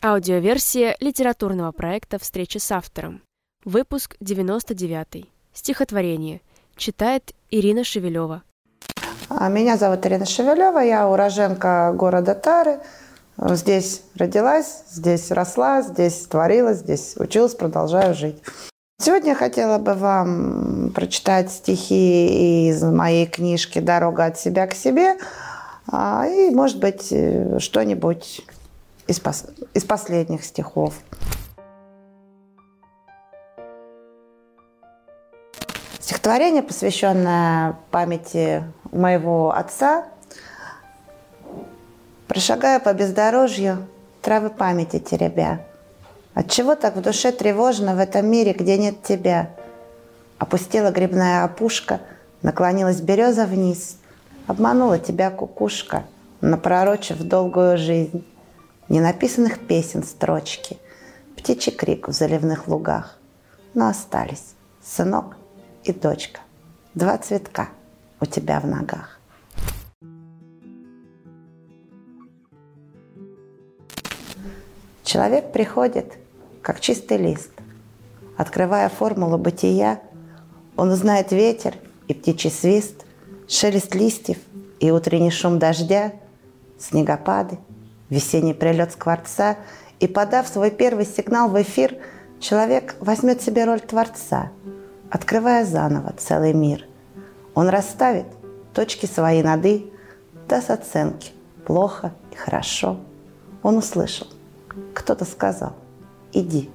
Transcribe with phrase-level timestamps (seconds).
[0.00, 3.20] Аудиоверсия литературного проекта «Встреча с автором».
[3.64, 5.26] Выпуск 99.
[5.52, 6.40] Стихотворение.
[6.76, 8.44] Читает Ирина Шевелева.
[9.28, 12.78] А, меня зовут Ирина Шевелева, я уроженка города Тары.
[13.38, 18.40] Здесь родилась, здесь росла, здесь творила, здесь училась, продолжаю жить.
[19.00, 25.16] Сегодня я хотела бы вам прочитать стихи из моей книжки «Дорога от себя к себе»
[25.90, 28.42] а, и, может быть, э, что-нибудь
[29.08, 30.94] из, пос из последних стихов.
[35.98, 40.06] Стихотворение, посвященное памяти моего отца,
[42.28, 43.86] Прошагая по бездорожью,
[44.20, 45.64] травы памяти теребя.
[46.34, 49.50] Отчего так в душе тревожно в этом мире, где нет тебя?
[50.38, 52.00] Опустила грибная опушка,
[52.42, 53.96] наклонилась береза вниз,
[54.46, 56.04] Обманула тебя кукушка,
[56.42, 58.24] напророчив долгую жизнь
[58.88, 60.78] ненаписанных песен строчки,
[61.36, 63.18] птичий крик в заливных лугах.
[63.74, 65.36] Но остались сынок
[65.84, 66.40] и дочка,
[66.94, 67.68] два цветка
[68.20, 69.20] у тебя в ногах.
[75.04, 76.18] Человек приходит,
[76.60, 77.50] как чистый лист.
[78.36, 80.02] Открывая формулу бытия,
[80.76, 81.74] он узнает ветер
[82.08, 83.06] и птичий свист,
[83.48, 84.38] шелест листьев
[84.80, 86.12] и утренний шум дождя,
[86.78, 87.58] снегопады
[88.10, 89.56] весенний прилет скворца,
[90.00, 91.96] и, подав свой первый сигнал в эфир,
[92.40, 94.50] человек возьмет себе роль Творца,
[95.10, 96.86] открывая заново целый мир.
[97.54, 98.26] Он расставит
[98.72, 99.92] точки свои над «и»,
[100.48, 101.32] даст оценки
[101.66, 102.98] «плохо» и «хорошо».
[103.62, 104.28] Он услышал,
[104.94, 105.74] кто-то сказал
[106.32, 106.70] «иди».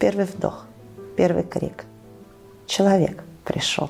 [0.00, 0.66] Первый вдох,
[1.16, 1.84] первый крик.
[2.66, 3.88] Человек пришел.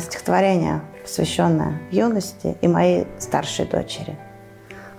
[0.00, 4.18] Стихотворение, посвященное юности и моей старшей дочери.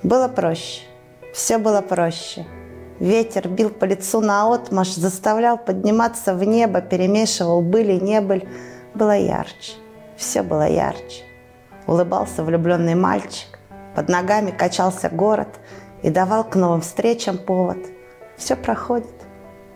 [0.04, 0.82] Было проще,
[1.34, 2.46] все было проще.
[3.00, 8.48] Ветер бил по лицу на отмаш, заставлял подниматься в небо, перемешивал быль и небыль.
[8.94, 9.74] Было ярче,
[10.18, 11.24] все было ярче.
[11.88, 13.60] Улыбался влюбленный мальчик,
[13.96, 15.48] под ногами качался город
[16.04, 17.78] и давал к новым встречам повод.
[18.38, 19.14] Все проходит,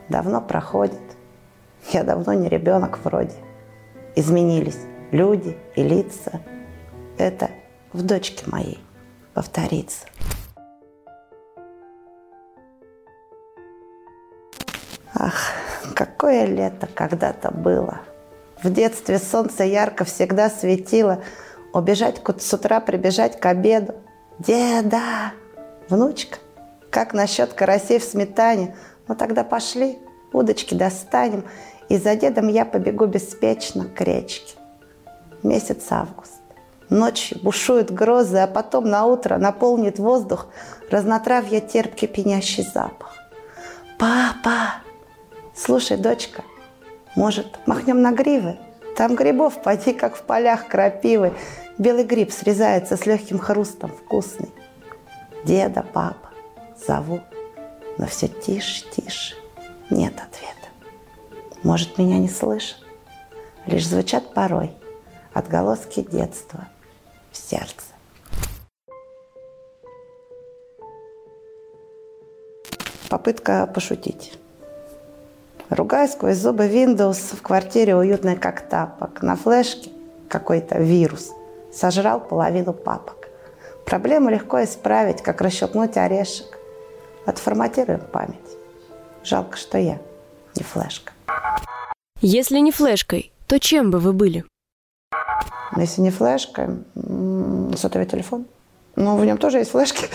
[0.09, 1.01] давно проходит.
[1.91, 3.35] Я давно не ребенок вроде.
[4.15, 4.79] Изменились
[5.13, 6.41] люди и лица.
[7.17, 7.51] Это
[7.93, 8.79] в дочке моей
[9.33, 10.07] повторится.
[15.13, 15.53] Ах,
[15.95, 18.01] какое лето когда-то было.
[18.63, 21.23] В детстве солнце ярко всегда светило.
[21.73, 23.93] Убежать с утра, прибежать к обеду.
[24.39, 25.33] Деда,
[25.89, 26.39] внучка,
[26.89, 28.75] как насчет карасей в сметане?
[29.07, 29.99] Ну тогда пошли,
[30.31, 31.45] удочки достанем,
[31.87, 34.55] и за дедом я побегу беспечно к речке
[35.43, 36.43] месяц август.
[36.89, 40.47] Ночью бушуют грозы, а потом на утро наполнит воздух
[40.91, 43.15] разнотравья терпкий пенящий запах.
[43.97, 44.75] «Папа!
[45.55, 46.43] Слушай, дочка,
[47.15, 48.57] может, махнем на гривы?
[48.95, 51.33] Там грибов поди, как в полях крапивы.
[51.77, 54.51] Белый гриб срезается с легким хрустом, вкусный.
[55.45, 56.29] Деда, папа,
[56.87, 57.21] зову,
[57.97, 59.35] но все тише, тише,
[59.89, 60.69] нет ответа.
[61.63, 62.77] Может, меня не слышат,
[63.65, 64.73] лишь звучат порой–
[65.33, 66.67] отголоски детства
[67.31, 67.93] в сердце.
[73.09, 74.39] Попытка пошутить.
[75.69, 79.21] Ругая сквозь зубы Windows, в квартире уютной как тапок.
[79.21, 79.91] На флешке
[80.29, 81.31] какой-то вирус.
[81.71, 83.27] Сожрал половину папок.
[83.85, 86.57] Проблему легко исправить, как расщелкнуть орешек.
[87.25, 88.57] Отформатируем память.
[89.23, 89.99] Жалко, что я
[90.55, 91.13] не флешка.
[92.21, 94.45] Если не флешкой, то чем бы вы были?
[95.77, 96.77] Если не флешка,
[97.75, 98.45] сотовый телефон.
[98.95, 100.07] Ну, в нем тоже есть флешки.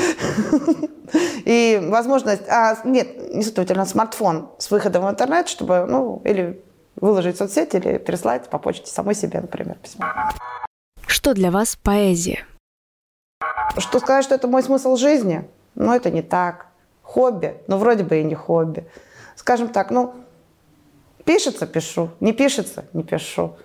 [1.45, 2.49] И возможность...
[2.49, 6.63] А, нет, не сотовый телефон, а смартфон с выходом в интернет, чтобы, ну, или
[6.97, 10.07] выложить в соцсети, или переслать по почте самой себе, например, письмо.
[11.07, 12.47] Что для вас поэзия?
[13.79, 15.49] Что сказать, что это мой смысл жизни?
[15.75, 16.67] Ну, это не так.
[17.03, 18.87] Хобби, ну, вроде бы и не хобби.
[19.35, 20.15] Скажем так, ну,
[21.25, 23.57] пишется– пишу, не пишется– не пишу.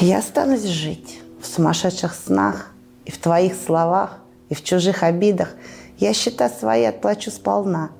[0.00, 2.70] Я останусь жить в сумасшедших снах
[3.06, 4.18] и в твоих словах,
[4.50, 5.54] и в чужих обидах.
[5.96, 7.92] Я счета свои отплачу сполна.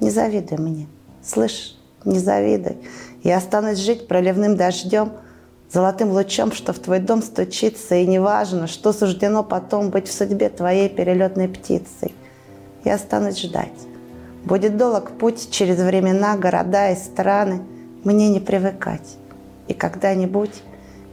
[0.00, 0.88] Не завидуй мне,
[1.22, 2.76] слышь, не завидуй.
[3.22, 5.12] Я останусь жить проливным дождем,
[5.70, 10.48] золотым лучом, что в твой дом стучится, и неважно, что суждено потом быть в судьбе
[10.48, 12.12] твоей перелетной птицей.
[12.84, 13.70] Я останусь ждать.
[14.44, 17.62] Будет долг путь через времена, города и страны.
[18.02, 19.16] Мне не привыкать.
[19.68, 20.62] И когда-нибудь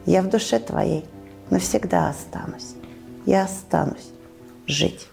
[0.05, 1.05] я в душе твоей
[1.49, 2.75] навсегда останусь.
[3.25, 4.11] Я останусь
[4.67, 5.07] жить.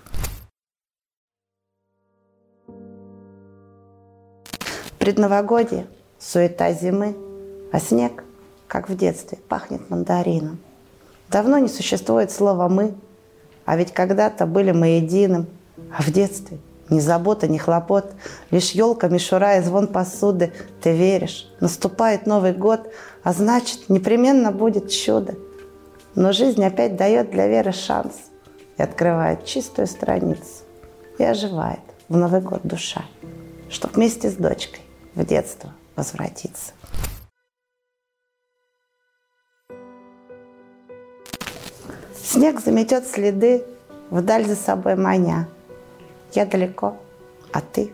[4.98, 5.86] Предновогодье,
[6.18, 7.16] суета зимы,
[7.72, 8.24] а снег,
[8.68, 10.58] как в детстве, пахнет мандарином.
[11.28, 12.94] Давно не существует слова «мы»,
[13.64, 15.46] а ведь когда-то были мы единым,
[15.96, 16.58] а в детстве
[16.90, 18.12] ни забота, ни хлопот,
[18.50, 20.52] лишь елка, мишура и звон посуды.
[20.82, 22.92] Ты веришь, наступает Новый год,
[23.22, 25.34] а значит, непременно будет чудо.
[26.14, 28.14] Но жизнь опять дает для веры шанс
[28.76, 30.64] и открывает чистую страницу.
[31.18, 33.04] И оживает в Новый год душа,
[33.68, 34.80] чтоб вместе с дочкой
[35.14, 36.72] в детство возвратиться.
[42.22, 43.64] Снег заметет следы,
[44.10, 45.48] вдаль за собой маня.
[46.32, 46.96] Я далеко,
[47.52, 47.92] а ты?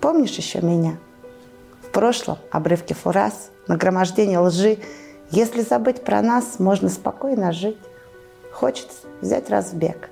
[0.00, 0.98] Помнишь еще меня?
[1.82, 4.78] В прошлом обрывки фураз, нагромождение лжи.
[5.30, 7.78] Если забыть про нас, можно спокойно жить.
[8.52, 10.10] Хочется взять разбег,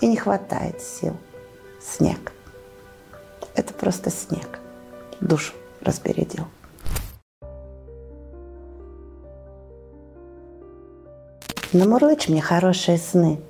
[0.00, 1.16] и не хватает сил.
[1.80, 2.32] Снег.
[3.56, 4.60] Это просто снег.
[5.20, 6.46] Душу разбередил.
[11.72, 13.40] Намурлычь мне хорошие сны.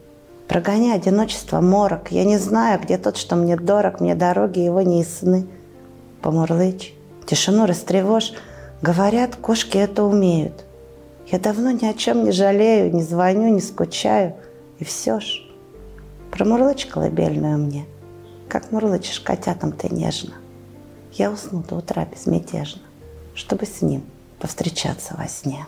[0.48, 2.10] Прогоняй одиночество, морок.
[2.10, 5.46] Я не знаю, где тот, что мне дорог, мне дороги его не ясны.
[6.20, 6.94] Помурлычь,
[7.26, 8.32] тишину растревожь.
[8.82, 10.64] Говорят, кошки это умеют.
[11.26, 14.34] Я давно ни о чем не жалею, не звоню, не скучаю.
[14.78, 15.42] И все ж,
[16.30, 17.86] промурлычь колыбельную мне,
[18.48, 20.34] как мурлычешь котятам ты нежно.
[21.12, 22.82] Я усну до утра безмятежно,
[23.34, 24.02] чтобы с ним
[24.38, 25.64] повстречаться во сне.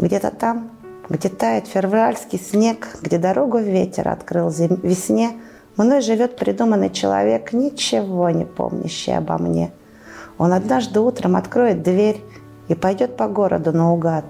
[0.00, 0.70] Где-то там,
[1.10, 4.76] где тает февральский снег, где дорогу ветер открыл зим...
[4.76, 5.32] весне,
[5.76, 9.72] мной живет придуманный человек, ничего не помнящий обо мне.
[10.38, 12.24] Он однажды утром откроет дверь
[12.68, 14.24] и пойдет по городу наугад,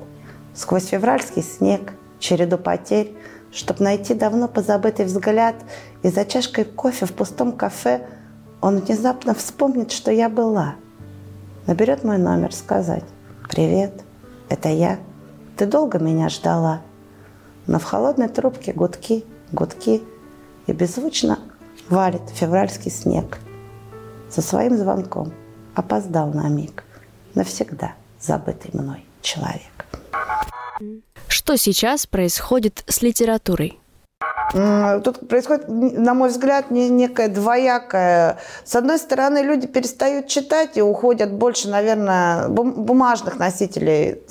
[0.54, 3.14] сквозь февральский снег, череду потерь,
[3.52, 5.54] чтоб найти давно позабытый взгляд,
[6.02, 8.08] и за чашкой кофе в пустом кафе
[8.60, 10.74] он внезапно вспомнит, что я была.
[11.68, 13.04] Наберет мой номер, сказать
[13.48, 14.02] «Привет,
[14.48, 14.98] это я».
[15.60, 16.80] Ты долго меня ждала.
[17.66, 20.02] Но в холодной трубке гудки, гудки,
[20.66, 21.38] и беззвучно
[21.90, 23.38] валит февральский снег.
[24.30, 25.34] Со своим звонком
[25.74, 26.84] опоздал на миг,
[27.34, 29.84] навсегда забытый мной человек.
[31.28, 33.78] Что сейчас происходит с литературой?
[34.52, 38.38] Тут происходит, на мой взгляд, некая двоякая.
[38.64, 44.22] С одной стороны, люди перестают читать и уходят больше, наверное, бумажных носителей,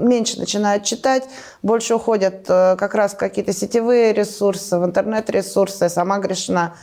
[0.00, 1.24] меньше начинают читать,
[1.62, 5.88] больше уходят э, как раз в какие-то сетевые ресурсы, в интернет-ресурсы.
[5.88, 6.74] сама грешна.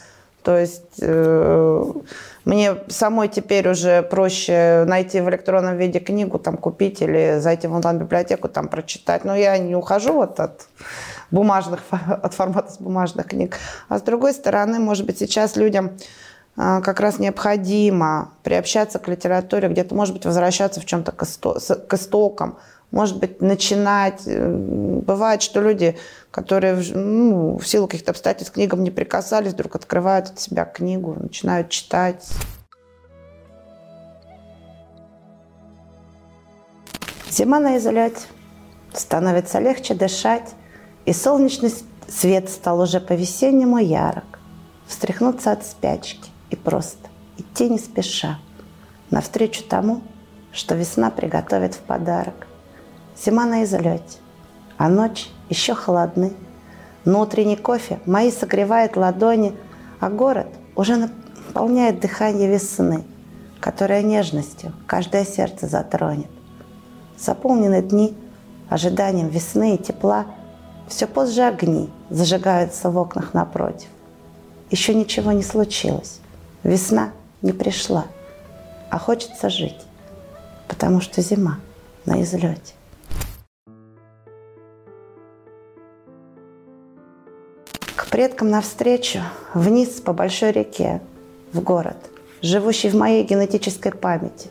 [0.44, 1.92] То есть э,
[2.46, 7.74] мне самой теперь уже проще найти в электронном виде книгу, там купить или зайти в
[7.74, 9.26] онлайн-библиотеку, там прочитать.
[9.26, 10.68] Но я не ухожу вот от
[11.32, 13.58] бумажных, от формата с бумажных книг.
[13.90, 15.98] А с другой стороны, может быть, сейчас людям
[16.58, 21.94] а, как раз необходимо приобщаться к литературе, где-то, может быть, возвращаться в чем-то к, к
[21.94, 22.58] истокам,
[22.92, 24.24] может быть, начинать.
[24.26, 25.98] Э, бывает, что люди,
[26.30, 31.16] которые ну, в силу каких-то обстоятельств к книгам не прикасались, вдруг открывают от себя книгу,
[31.18, 32.28] начинают читать.
[37.30, 38.20] Зима на изолете.
[38.94, 40.54] Становится легче дышать.
[41.06, 41.74] И солнечный
[42.08, 44.40] свет стал уже по-весеннему ярок.
[44.86, 48.40] Встряхнуться от спячки и просто идти не спеша,
[49.10, 50.02] навстречу тому,
[50.52, 52.48] что весна приготовит в подарок.
[53.18, 54.18] Зима на излете,
[54.78, 56.34] а ночь еще холодны.
[57.04, 59.56] Но утренний кофе мои согревает ладони,
[60.00, 63.04] а город уже наполняет дыхание весны,
[63.60, 66.30] которая нежностью каждое сердце затронет.
[67.18, 68.16] Заполнены дни
[68.70, 70.26] ожиданием весны и тепла–
[70.92, 73.88] все позже огни зажигаются в окнах напротив.
[74.70, 76.20] Еще ничего не случилось.
[76.64, 78.06] Весна не пришла,
[78.90, 79.80] а хочется жить,
[80.68, 81.60] потому что зима
[82.06, 82.74] на излете.
[87.96, 89.22] К предкам навстречу,
[89.54, 91.02] вниз по большой реке,
[91.54, 91.98] в город,
[92.42, 94.50] живущий в моей генетической памяти.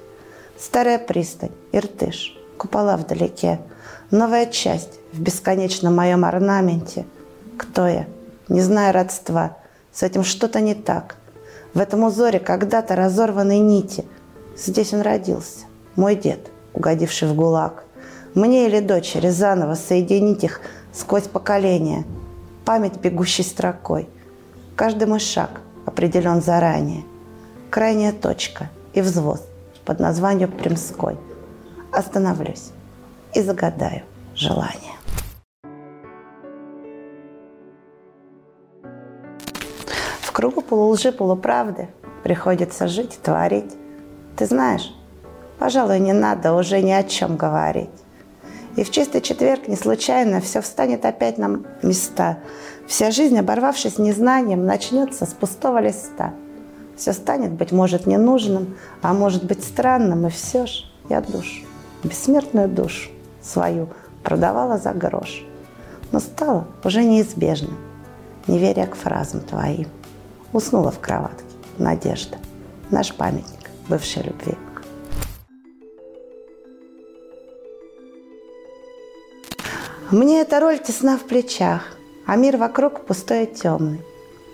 [0.59, 3.61] Старая пристань, Иртыш, купола вдалеке,
[4.11, 7.07] новая часть в бесконечном моем орнаменте.
[7.57, 8.07] Кто я?
[8.49, 9.57] Не знаю родства.
[9.93, 11.17] С этим что-то не так.
[11.75, 14.05] В этом узоре когда-то разорванной нити.
[14.57, 15.67] Здесь он родился.
[15.97, 17.85] Мой дед, угодивший в ГУЛАГ.
[18.35, 20.61] Мне или дочери заново соединить их
[20.93, 22.05] сквозь поколения.
[22.65, 24.09] Память, бегущей строкой.
[24.77, 27.05] Каждый мой шаг определен заранее.
[27.71, 29.43] Крайняя точка и взвоз
[29.85, 31.17] под названием Примской.
[31.93, 32.71] Остановлюсь
[33.35, 34.03] и загадаю
[34.35, 34.95] желание.
[40.21, 41.89] В кругу полулжи, полуправды
[42.23, 43.73] приходится жить, творить.
[44.37, 44.95] Ты знаешь,
[45.59, 47.91] пожалуй, не надо уже ни о чем говорить.
[48.77, 52.39] И в чистый четверг не случайно все встанет опять на места.
[52.87, 56.33] Вся жизнь, оборвавшись незнанием, начнется с пустого листа.
[56.97, 61.65] Все станет, быть может, ненужным, а может быть странным, и все ж я душу,
[62.05, 63.11] бессмертную душу
[63.43, 63.89] свою
[64.23, 65.45] продавала за грош.
[66.13, 67.75] Но стало уже неизбежно,
[68.47, 69.89] не веря к фразам твоим.
[70.53, 71.45] Уснула в кроватке
[71.79, 72.37] надежда,
[72.91, 74.57] наш памятник бывшей любви.
[80.11, 81.83] Мне эта роль тесна в плечах,
[82.27, 84.01] а мир вокруг пустой и темный.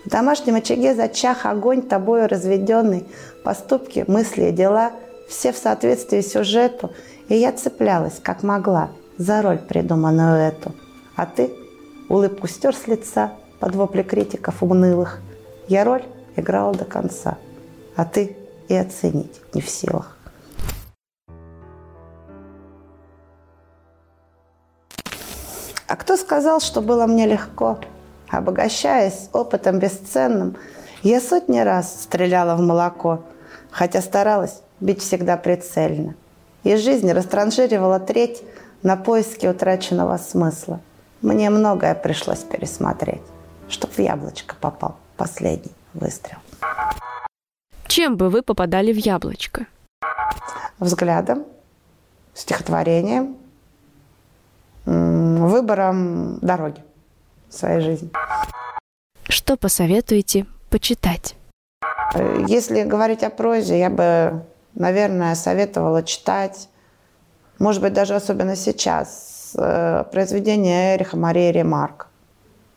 [0.05, 3.07] В домашнем очаге зачах огонь тобою разведенный,
[3.43, 4.91] поступки, мысли и дела
[5.27, 6.91] все в соответствии сюжету,
[7.27, 10.73] и я цеплялась, как могла, за роль, придуманную эту.
[11.15, 11.51] А ты
[12.09, 15.19] улыбку стер с лица под вопли критиков унылых.
[15.67, 16.03] Я роль
[16.35, 17.37] играла до конца,
[17.95, 20.17] а ты и оценить не в силах.
[25.87, 27.79] А кто сказал, что было мне легко?
[28.29, 30.57] Обогащаясь опытом бесценным,
[31.01, 33.23] я сотни раз стреляла в молоко,
[33.71, 36.15] хотя старалась бить всегда прицельно.
[36.63, 38.43] И жизнь растранжиривала треть
[38.83, 40.79] на поиски утраченного смысла.
[41.21, 43.21] Мне многое пришлось пересмотреть,
[43.69, 46.37] чтоб в яблочко попал последний выстрел.
[47.87, 49.65] Чем бы вы попадали в яблочко?
[50.79, 51.45] Взглядом,
[52.33, 53.37] стихотворением,
[54.85, 56.81] выбором дороги
[57.49, 58.09] в своей жизни.
[59.27, 61.35] Что посоветуете почитать?
[62.13, 64.43] Э, если говорить о прозе, я бы,
[64.77, 66.69] наверное, советовала читать,
[67.59, 72.07] может быть, даже особенно сейчас, э, произведение Эриха Марии Ремарк.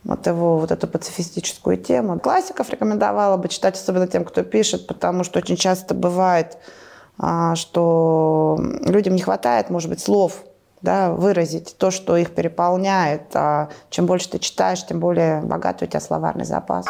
[0.03, 2.19] Вот его вот эту пацифистическую тему.
[2.19, 6.57] Классиков рекомендовала бы читать, особенно тем, кто пишет, потому что очень часто бывает,
[7.19, 10.43] а, что людям не хватает, может быть, слов
[10.81, 13.35] да, выразить то, что их переполняет.
[13.35, 16.85] А чем больше ты читаешь, тем более богатый у тебя словарный запас.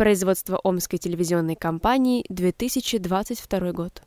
[0.00, 4.02] Производство Омской телевизионной компании, 2022 год.